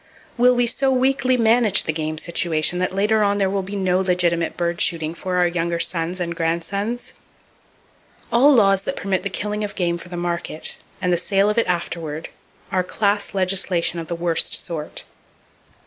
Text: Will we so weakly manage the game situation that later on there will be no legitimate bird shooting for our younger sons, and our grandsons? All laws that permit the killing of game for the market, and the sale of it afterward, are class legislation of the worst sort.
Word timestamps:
Will 0.35 0.55
we 0.55 0.65
so 0.65 0.89
weakly 0.89 1.37
manage 1.37 1.83
the 1.83 1.93
game 1.93 2.17
situation 2.17 2.79
that 2.79 2.91
later 2.91 3.21
on 3.21 3.37
there 3.37 3.51
will 3.51 3.61
be 3.61 3.75
no 3.75 3.99
legitimate 4.01 4.57
bird 4.57 4.81
shooting 4.81 5.13
for 5.13 5.35
our 5.37 5.45
younger 5.47 5.79
sons, 5.79 6.19
and 6.19 6.31
our 6.33 6.37
grandsons? 6.37 7.13
All 8.33 8.51
laws 8.51 8.81
that 8.85 8.95
permit 8.95 9.21
the 9.21 9.29
killing 9.29 9.63
of 9.63 9.75
game 9.75 9.99
for 9.99 10.09
the 10.09 10.17
market, 10.17 10.75
and 10.99 11.13
the 11.13 11.17
sale 11.17 11.51
of 11.51 11.59
it 11.59 11.67
afterward, 11.67 12.29
are 12.71 12.81
class 12.83 13.35
legislation 13.35 13.99
of 13.99 14.07
the 14.07 14.15
worst 14.15 14.55
sort. 14.55 15.03